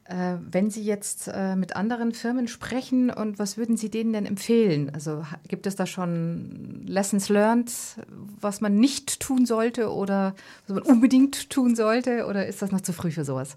Äh, 0.08 0.36
wenn 0.52 0.70
Sie 0.70 0.82
jetzt 0.82 1.28
äh, 1.32 1.56
mit 1.56 1.74
anderen 1.74 2.12
Firmen 2.12 2.46
sprechen 2.46 3.10
und 3.10 3.40
was 3.40 3.56
würden 3.56 3.76
Sie 3.76 3.90
denen 3.90 4.12
denn 4.12 4.24
empfehlen? 4.24 4.90
Also 4.94 5.24
gibt 5.48 5.66
es 5.66 5.74
da 5.74 5.84
schon 5.84 6.84
Lessons 6.86 7.28
learned, 7.28 7.72
was 8.40 8.60
man 8.60 8.78
nicht 8.78 9.18
tun 9.18 9.46
sollte 9.46 9.90
oder 9.92 10.36
was 10.66 10.76
man 10.76 10.84
unbedingt 10.84 11.50
tun 11.50 11.74
sollte 11.74 12.26
oder 12.26 12.46
ist 12.46 12.62
das 12.62 12.70
noch 12.70 12.82
zu 12.82 12.92
früh 12.92 13.10
für 13.10 13.24
sowas? 13.24 13.56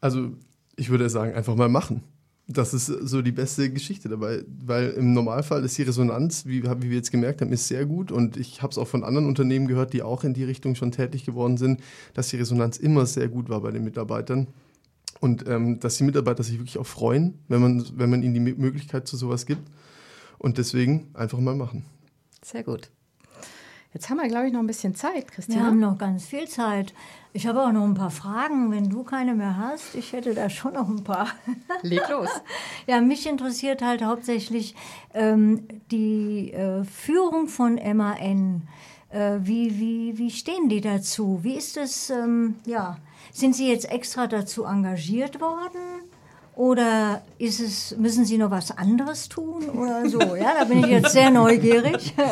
Also 0.00 0.30
ich 0.76 0.90
würde 0.90 1.10
sagen, 1.10 1.34
einfach 1.34 1.56
mal 1.56 1.68
machen. 1.68 2.02
Das 2.46 2.74
ist 2.74 2.86
so 2.86 3.22
die 3.22 3.32
beste 3.32 3.70
Geschichte 3.70 4.08
dabei, 4.08 4.44
weil 4.64 4.90
im 4.90 5.14
Normalfall 5.14 5.64
ist 5.64 5.78
die 5.78 5.82
Resonanz, 5.82 6.44
wie, 6.46 6.62
wie 6.62 6.90
wir 6.90 6.96
jetzt 6.96 7.10
gemerkt 7.10 7.40
haben, 7.40 7.50
ist 7.52 7.66
sehr 7.66 7.86
gut 7.86 8.12
und 8.12 8.36
ich 8.36 8.62
habe 8.62 8.70
es 8.70 8.78
auch 8.78 8.86
von 8.86 9.02
anderen 9.02 9.26
Unternehmen 9.26 9.66
gehört, 9.66 9.94
die 9.94 10.02
auch 10.02 10.22
in 10.24 10.34
die 10.34 10.44
Richtung 10.44 10.74
schon 10.74 10.92
tätig 10.92 11.24
geworden 11.24 11.56
sind, 11.56 11.80
dass 12.12 12.28
die 12.28 12.36
Resonanz 12.36 12.76
immer 12.76 13.06
sehr 13.06 13.28
gut 13.28 13.48
war 13.48 13.62
bei 13.62 13.70
den 13.70 13.82
Mitarbeitern 13.82 14.46
und 15.24 15.48
ähm, 15.48 15.80
dass 15.80 15.96
die 15.96 16.04
Mitarbeiter 16.04 16.42
sich 16.42 16.58
wirklich 16.58 16.76
auch 16.76 16.86
freuen, 16.86 17.38
wenn 17.48 17.62
man, 17.62 17.86
wenn 17.96 18.10
man 18.10 18.22
ihnen 18.22 18.34
die 18.34 18.40
Möglichkeit 18.40 19.08
zu 19.08 19.16
sowas 19.16 19.46
gibt 19.46 19.66
und 20.36 20.58
deswegen 20.58 21.08
einfach 21.14 21.38
mal 21.38 21.54
machen. 21.54 21.86
Sehr 22.42 22.62
gut. 22.62 22.90
Jetzt 23.94 24.10
haben 24.10 24.18
wir, 24.18 24.28
glaube 24.28 24.48
ich, 24.48 24.52
noch 24.52 24.60
ein 24.60 24.66
bisschen 24.66 24.94
Zeit, 24.94 25.32
Christian. 25.32 25.58
Wir 25.58 25.66
haben 25.66 25.80
noch 25.80 25.96
ganz 25.96 26.26
viel 26.26 26.46
Zeit. 26.46 26.92
Ich 27.32 27.46
habe 27.46 27.62
auch 27.62 27.72
noch 27.72 27.84
ein 27.84 27.94
paar 27.94 28.10
Fragen, 28.10 28.70
wenn 28.70 28.90
du 28.90 29.02
keine 29.02 29.34
mehr 29.34 29.56
hast. 29.56 29.94
Ich 29.94 30.12
hätte 30.12 30.34
da 30.34 30.50
schon 30.50 30.74
noch 30.74 30.90
ein 30.90 31.04
paar. 31.04 31.28
Leg 31.82 32.06
los. 32.10 32.28
ja, 32.86 33.00
mich 33.00 33.26
interessiert 33.26 33.80
halt 33.80 34.04
hauptsächlich 34.04 34.74
ähm, 35.14 35.66
die 35.90 36.52
äh, 36.52 36.84
Führung 36.84 37.48
von 37.48 37.76
MAN. 37.76 38.68
Äh, 39.08 39.38
wie, 39.40 39.80
wie, 39.80 40.18
wie 40.18 40.30
stehen 40.30 40.68
die 40.68 40.82
dazu? 40.82 41.38
Wie 41.42 41.54
ist 41.54 41.78
es, 41.78 42.10
ähm, 42.10 42.56
ja, 42.66 42.98
sind 43.32 43.54
sie 43.54 43.68
jetzt 43.68 43.90
extra 43.90 44.26
dazu 44.26 44.64
engagiert 44.64 45.40
worden? 45.40 45.93
Oder 46.56 47.22
ist 47.38 47.60
es, 47.60 47.96
müssen 47.98 48.24
Sie 48.24 48.38
noch 48.38 48.50
was 48.50 48.70
anderes 48.70 49.28
tun 49.28 49.64
oder 49.70 50.08
so? 50.08 50.20
Ja, 50.20 50.54
da 50.58 50.64
bin 50.64 50.78
ich 50.78 50.86
jetzt 50.86 51.12
sehr 51.12 51.30
neugierig. 51.30 52.14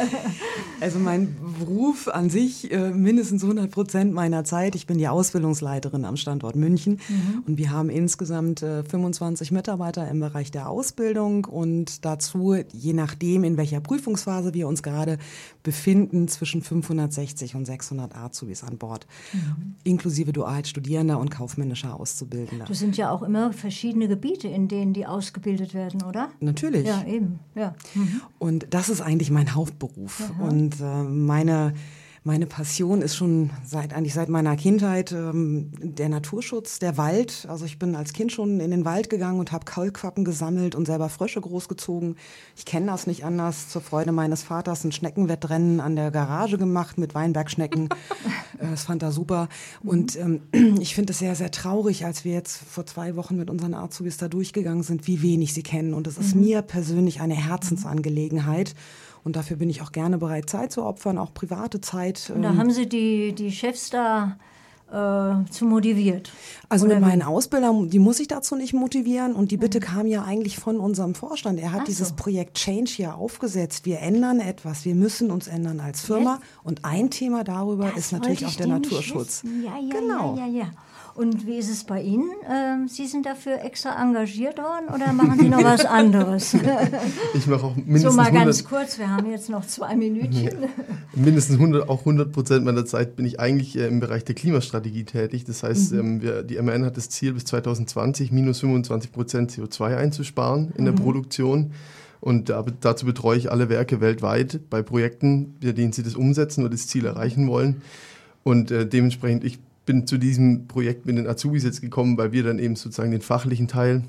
Also 0.81 0.99
mein 0.99 1.37
Beruf 1.61 2.09
an 2.09 2.29
sich, 2.29 2.73
äh, 2.73 2.91
mindestens 2.91 3.45
100 3.45 3.71
Prozent 3.71 4.13
meiner 4.13 4.43
Zeit. 4.43 4.75
Ich 4.75 4.89
bin 4.89 4.99
die 4.99 5.07
Ausbildungsleiterin 5.07 6.05
am 6.05 6.17
Standort 6.17 6.57
München 6.57 6.99
mhm. 7.09 7.45
und 7.47 7.57
wir 7.57 7.71
haben 7.71 7.89
insgesamt 7.89 8.59
25 8.59 9.51
äh, 9.51 9.55
Mitarbeiter 9.55 10.09
im 10.09 10.19
Bereich 10.19 10.51
der 10.51 10.69
Ausbildung 10.69 11.45
und 11.45 12.05
dazu, 12.05 12.57
je 12.73 12.95
nachdem, 12.95 13.45
in 13.45 13.57
welcher 13.57 13.81
Prüfungsphase 13.81 14.55
wir 14.55 14.67
uns 14.67 14.83
gerade 14.83 15.19
befinden, 15.63 16.27
zwischen 16.27 16.63
560 16.63 17.55
und 17.55 17.65
600 17.65 18.17
Azubis 18.17 18.65
an 18.65 18.77
Bord, 18.77 19.07
mhm. 19.33 19.77
inklusive 19.85 20.33
Dualstudierender 20.33 21.21
und 21.21 21.31
kaufmännischer 21.31 21.95
Auszubildender. 21.95 22.65
Das 22.67 22.81
sind 22.81 22.97
ja 22.97 23.13
auch 23.13 23.23
immer 23.23 23.53
verschiedene 23.53 24.09
Gebiete, 24.13 24.47
in 24.47 24.69
denen 24.69 24.93
die 24.93 25.07
ausgebildet 25.07 25.73
werden, 25.73 26.03
oder? 26.03 26.29
Natürlich. 26.39 26.87
Ja, 26.87 27.03
eben. 27.07 27.39
Ja. 27.55 27.75
Mhm. 27.95 28.21
Und 28.39 28.67
das 28.69 28.91
ist 28.91 29.01
eigentlich 29.01 29.31
mein 29.31 29.55
Hauptberuf. 29.55 30.21
Aha. 30.21 30.49
Und 30.49 30.79
äh, 30.81 31.03
meine 31.03 31.73
meine 32.25 32.47
Passion 32.47 33.03
ist 33.03 33.17
schon 33.17 33.51
seit 33.65 33.93
eigentlich 33.93 34.15
seit 34.15 34.29
meiner 34.29 34.55
Kindheit 34.55 35.11
ähm, 35.11 35.73
der 35.83 36.09
Naturschutz, 36.09 36.79
der 36.79 36.97
Wald. 36.97 37.47
Also 37.49 37.65
ich 37.65 37.81
bin 37.81 37.97
als 37.97 38.13
Kind 38.13 38.31
schon 38.31 38.61
in 38.61 38.71
den 38.71 38.85
Wald 38.85 39.11
gegangen 39.11 39.41
und 39.41 39.51
habe 39.51 39.65
Kaulquappen 39.65 40.25
gesammelt 40.25 40.77
und 40.77 40.87
selber 40.87 41.09
Frösche 41.09 41.41
großgezogen. 41.41 42.15
Ich 42.57 42.65
kenne 42.65 42.87
das 42.87 43.09
nicht 43.09 43.25
anders. 43.25 43.69
Zur 43.69 43.83
Freude 43.83 44.13
meines 44.13 44.45
Vaters 44.45 44.85
ein 44.85 44.93
Schneckenwettrennen 44.93 45.81
an 45.81 45.97
der 45.97 46.13
Garage 46.13 46.59
gemacht 46.59 46.97
mit 46.97 47.15
Weinbergschnecken. 47.15 47.89
Äh, 48.59 48.71
das 48.71 48.85
fand 48.85 49.03
er 49.03 49.13
super. 49.13 49.49
Und 49.83 50.17
ähm, 50.17 50.43
ich 50.79 50.95
finde 50.95 51.13
es 51.13 51.19
sehr, 51.19 51.35
sehr 51.35 51.51
traurig, 51.51 52.05
als 52.05 52.25
wir 52.25 52.33
jetzt 52.33 52.59
vor 52.63 52.85
zwei 52.85 53.17
Wochen 53.17 53.37
mit 53.37 53.49
unseren 53.49 53.73
Azubis 53.73 54.19
da 54.19 54.29
durchgegangen 54.29 54.83
sind, 54.83 55.07
wie 55.07 55.23
wenig 55.23 55.55
sie 55.55 55.63
kennen. 55.63 55.95
Und 55.95 56.07
es 56.07 56.19
ist 56.19 56.35
mhm. 56.35 56.43
mir 56.43 56.63
persönlich 56.63 57.23
eine 57.23 57.35
Herzensangelegenheit. 57.35 58.75
Und 59.25 59.37
dafür 59.37 59.57
bin 59.57 59.71
ich 59.71 59.83
auch 59.83 59.93
gerne 59.93 60.19
bereit, 60.19 60.51
Zeit 60.51 60.73
zu 60.73 60.85
opfern, 60.85 61.19
auch 61.19 61.33
private 61.33 61.81
Zeit. 61.81 62.33
Und 62.35 62.43
da 62.43 62.51
ähm, 62.51 62.59
haben 62.59 62.71
Sie 62.71 62.89
die, 62.89 63.33
die 63.35 63.53
Chefs 63.53 63.91
da 63.91 64.37
äh, 64.93 65.51
zu 65.51 65.65
motiviert? 65.65 66.31
Also 66.69 66.87
Oder 66.87 66.97
mit 66.97 67.05
meinen 67.05 67.23
Ausbildern, 67.23 67.89
die 67.89 67.99
muss 67.99 68.21
ich 68.21 68.29
dazu 68.29 68.57
nicht 68.57 68.73
motivieren. 68.73 69.35
Und 69.35 69.51
die 69.51 69.57
Bitte 69.57 69.79
mhm. 69.79 69.83
kam 69.85 70.07
ja 70.07 70.25
eigentlich 70.25 70.59
von 70.59 70.79
unserem 70.79 71.15
Vorstand. 71.15 71.61
Er 71.61 71.73
hat 71.73 71.83
Ach 71.83 71.87
dieses 71.87 72.09
so. 72.09 72.15
Projekt 72.17 72.57
Change 72.57 72.91
hier 72.91 73.15
aufgesetzt. 73.15 73.87
Wir 73.87 74.01
ändern 74.01 74.41
etwas. 74.41 74.85
Wir 74.85 74.95
müssen 74.95 75.31
uns 75.31 75.47
ändern 75.47 75.81
als 75.81 76.03
Firma. 76.03 76.35
Yes. 76.35 76.49
Und 76.65 76.85
ein 76.85 77.11
Thema 77.11 77.45
darüber 77.45 77.87
das 77.87 77.99
ist 77.99 78.13
natürlich 78.13 78.45
auch 78.45 78.55
der 78.55 78.67
Naturschutz. 78.67 79.45
Ja, 79.65 79.79
ja, 79.79 80.01
genau. 80.01 80.37
ja, 80.37 80.47
ja, 80.47 80.53
ja. 80.53 80.71
Und 81.15 81.47
wie 81.47 81.57
ist 81.57 81.71
es 81.71 81.85
bei 81.85 82.01
Ihnen? 82.01 82.31
Ähm, 82.49 82.89
Sie 82.89 83.07
sind 83.07 83.27
dafür 83.27 83.63
extra 83.63 84.01
engagiert 84.01 84.59
worden 84.59 84.87
oder 84.95 85.13
machen 85.13 85.39
Sie 85.39 85.49
noch 85.49 85.63
was 85.63 85.85
anderes? 85.85 86.57
ich 87.35 87.47
mache 87.47 87.67
auch 87.67 87.77
mindestens 87.77 88.13
So 88.13 88.17
mal 88.17 88.33
ganz 88.33 88.65
kurz, 88.65 88.99
wir 88.99 89.11
haben 89.11 89.31
jetzt 89.31 89.51
noch 89.51 89.67
zwei 89.67 89.95
Minütchen. 89.95 90.69
Mindestens 91.15 91.57
100, 91.57 91.89
auch 91.89 92.01
100 92.01 92.33
Prozent 92.33 92.65
meiner 92.65 92.87
Zeit 92.87 93.17
bin 93.17 93.27
ich 93.27 93.39
eigentlich 93.39 93.77
äh, 93.77 93.87
im 93.89 94.01
Bereich 94.01 94.25
der 94.25 94.35
Klimastrategie 94.35 95.05
tätig. 95.05 95.45
Das 95.45 95.63
heißt, 95.63 95.93
mhm. 95.93 95.99
ähm, 95.99 96.23
wir, 96.23 96.43
die 96.43 96.61
MN 96.61 96.85
hat 96.87 96.97
das 96.97 97.11
Ziel, 97.11 97.35
bis 97.35 97.45
2020 97.45 98.33
minus 98.33 98.61
25 98.61 99.13
Prozent 99.13 99.53
CO2 99.53 99.97
einzusparen 99.97 100.73
in 100.77 100.87
der 100.87 100.95
mhm. 100.95 100.99
Produktion. 100.99 101.73
Und 102.21 102.49
da, 102.49 102.65
dazu 102.81 103.05
betreue 103.05 103.37
ich 103.37 103.51
alle 103.51 103.69
Werke 103.69 104.01
weltweit 104.01 104.61
bei 104.71 104.81
Projekten, 104.81 105.57
bei 105.61 105.73
denen 105.73 105.93
sie 105.93 106.03
das 106.03 106.15
umsetzen 106.15 106.63
oder 106.63 106.71
das 106.71 106.87
Ziel 106.87 107.05
erreichen 107.05 107.49
wollen. 107.49 107.83
Und 108.45 108.71
äh, 108.71 108.87
dementsprechend, 108.87 109.45
ich 109.45 109.59
bin 109.85 110.07
zu 110.07 110.19
diesem 110.19 110.67
Projekt 110.69 111.07
mit 111.07 111.17
den 111.17 111.27
Azubis 111.27 111.65
jetzt 111.65 111.81
gekommen, 111.81 112.17
weil 112.17 112.33
wir 112.33 112.43
dann 112.43 112.59
eben 112.59 112.77
sozusagen 112.77 113.11
den 113.11 113.21
fachlichen 113.21 113.69
Teil, 113.69 114.05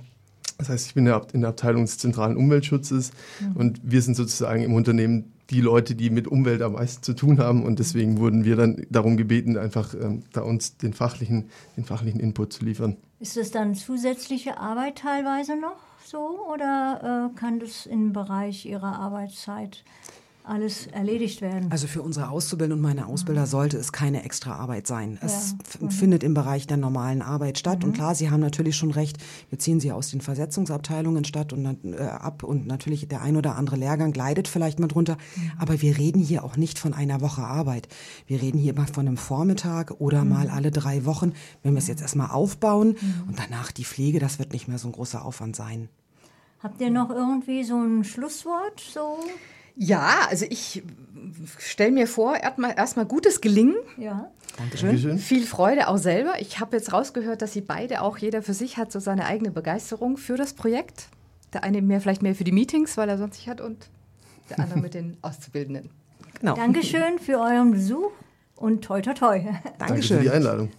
das 0.58 0.70
heißt, 0.70 0.88
ich 0.88 0.94
bin 0.94 1.08
in 1.08 1.42
der 1.42 1.50
Abteilung 1.50 1.84
des 1.84 1.98
zentralen 1.98 2.38
Umweltschutzes 2.38 3.12
mhm. 3.40 3.56
und 3.56 3.82
wir 3.84 4.02
sind 4.02 4.16
sozusagen 4.16 4.64
im 4.64 4.74
Unternehmen 4.74 5.34
die 5.50 5.62
Leute, 5.62 5.96
die 5.96 6.10
mit 6.10 6.28
Umwelt 6.28 6.62
am 6.62 6.74
meisten 6.74 7.04
zu 7.04 7.14
tun 7.14 7.40
haben 7.40 7.64
und 7.64 7.80
deswegen 7.80 8.20
wurden 8.20 8.46
wir 8.46 8.56
dann 8.56 8.86
darum 8.90 9.18
gebeten, 9.18 9.58
einfach 9.58 9.94
ähm, 9.94 10.24
da 10.32 10.42
uns 10.42 10.78
den 10.78 10.94
fachlichen, 10.94 11.50
den 11.76 11.84
fachlichen 11.84 12.20
Input 12.20 12.54
zu 12.54 12.66
liefern. 12.66 12.98
Ist 13.20 13.38
das 13.38 13.52
dann 13.52 13.76
zusätzliche 13.76 14.58
Arbeit 14.58 15.00
teilweise 15.00 15.60
noch 15.60 15.78
so 16.06 16.48
oder 16.54 17.32
äh, 17.34 17.40
kann 17.40 17.60
das 17.60 17.86
im 17.86 18.14
Bereich 18.14 18.66
Ihrer 18.66 19.00
Arbeitszeit 19.00 19.84
alles 20.44 20.88
erledigt 20.88 21.42
werden. 21.42 21.72
Also 21.72 21.88
für 21.88 22.02
unsere 22.02 22.30
Auszubildenden 22.30 22.80
und 22.80 22.84
meine 22.84 23.08
Ausbilder 23.08 23.42
mhm. 23.42 23.48
sollte 23.48 23.78
es 23.78 23.92
keine 23.92 24.24
extra 24.24 24.56
Arbeit 24.56 24.88
sein. 24.88 25.18
Es 25.22 25.56
ja. 25.80 25.90
findet 25.90 26.24
im 26.24 26.34
Bereich 26.34 26.68
der 26.68 26.78
normalen 26.78 27.22
Arbeit 27.22 27.58
statt. 27.58 27.80
Mhm. 27.80 27.90
Und 27.90 27.94
klar, 27.94 28.14
Sie 28.14 28.30
haben 28.30 28.42
natürlich 28.42 28.76
schon 28.76 28.92
recht, 28.92 29.18
wir 29.50 29.60
ziehen 29.60 29.80
Sie 29.80 29.92
aus 29.92 30.10
den 30.10 30.22
Versetzungsabteilungen 30.22 31.24
statt 31.24 31.54
und 31.54 31.78
äh, 31.86 32.02
ab 32.02 32.44
und 32.44 32.68
natürlich 32.68 33.08
der 33.08 33.22
ein 33.22 33.38
oder 33.38 33.56
andere 33.56 33.78
Lehrgang 33.78 34.14
leidet 34.14 34.48
vielleicht 34.48 34.80
mal 34.80 34.88
drunter. 34.88 35.18
Mhm. 35.36 35.52
Aber 35.60 35.82
wir 35.82 35.98
reden 35.98 36.20
hier 36.22 36.44
auch 36.44 36.58
nicht 36.58 36.78
von 36.78 36.94
einer 36.94 37.22
Woche 37.22 37.44
Arbeit. 37.44 37.88
Wir 38.28 38.42
reden 38.42 38.58
hier 38.58 38.74
mal 38.74 38.88
von 38.88 39.08
einem 39.08 39.18
Vormittag 39.18 39.92
oder 40.00 40.24
mhm. 40.24 40.30
mal 40.30 40.50
alle 40.50 40.72
drei 40.72 41.06
Wochen, 41.06 41.34
wenn 41.62 41.74
wir 41.74 41.80
es 41.80 41.88
jetzt 41.88 42.02
erstmal 42.02 42.32
aufbauen 42.32 42.98
mhm. 43.00 43.30
und 43.30 43.40
danach 43.40 43.72
die 43.72 43.86
Pflege, 43.86 44.20
das 44.20 44.40
wird 44.40 44.52
nicht 44.52 44.68
mehr 44.68 44.78
so 44.78 44.90
ein 44.90 44.94
großer 44.94 45.24
Aufwand 45.24 45.56
sein. 45.56 45.90
Habt 46.62 46.80
ihr 46.82 46.92
noch 46.92 47.10
irgendwie 47.10 47.64
so 47.64 47.76
ein 47.76 48.04
Schlusswort 48.04 48.80
so? 48.80 49.20
Ja, 49.76 50.28
also 50.30 50.46
ich 50.50 50.84
stelle 51.58 51.92
mir 51.92 52.08
vor, 52.08 52.36
erstmal 52.36 52.76
erst 52.78 52.96
gutes 53.08 53.42
Gelingen. 53.42 53.76
Ja. 53.98 54.32
Dankeschön. 54.58 54.90
Dankeschön. 54.90 55.18
Viel 55.18 55.46
Freude 55.46 55.88
auch 55.88 55.98
selber. 55.98 56.40
Ich 56.40 56.60
habe 56.60 56.76
jetzt 56.76 56.94
rausgehört, 56.94 57.42
dass 57.42 57.54
Sie 57.54 57.62
beide 57.62 58.02
auch 58.02 58.18
jeder 58.18 58.42
für 58.42 58.54
sich 58.54 58.78
hat 58.78 58.92
so 58.92 59.00
seine 59.00 59.26
eigene 59.26 59.52
Begeisterung 59.52 60.18
für 60.18 60.36
das 60.36 60.54
Projekt. 60.54 61.08
Der 61.54 61.64
eine 61.64 61.82
mehr 61.82 62.02
vielleicht 62.02 62.22
mehr 62.22 62.36
für 62.36 62.44
die 62.44 62.52
Meetings, 62.52 62.98
weil 62.98 63.10
er 63.10 63.18
sonst 63.18 63.38
sich 63.38 63.50
hat 63.50 63.62
und 63.62 63.90
der 64.50 64.60
andere 64.60 64.80
mit 64.80 64.94
den 64.94 65.18
Auszubildenden. 65.22 65.90
Genau. 66.40 66.56
Dankeschön 66.56 67.20
für 67.20 67.40
euren 67.40 67.72
Besuch 67.72 68.12
und 68.56 68.84
toi 68.84 69.02
toi 69.02 69.14
toi. 69.14 69.40
Dankeschön. 69.40 69.78
Danke 69.80 70.04
für 70.04 70.20
die 70.20 70.30
Einladung. 70.30 70.70